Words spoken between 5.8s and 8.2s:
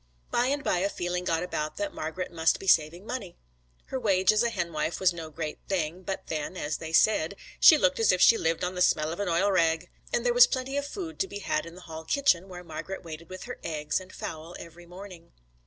but then, as they said, 'she looked as if